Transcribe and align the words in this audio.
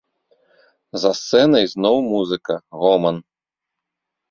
За 1.03 1.11
сцэнай 1.19 1.65
зноў 1.75 1.95
музыка, 2.13 2.53
гоман. 2.87 3.23